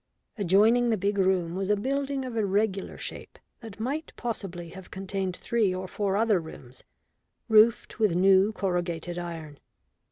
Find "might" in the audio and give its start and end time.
3.79-4.11